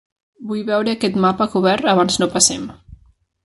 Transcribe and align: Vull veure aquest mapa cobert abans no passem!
Vull 0.51 0.63
veure 0.69 0.93
aquest 0.95 1.19
mapa 1.27 1.47
cobert 1.57 1.93
abans 1.95 2.21
no 2.23 2.33
passem! 2.35 2.69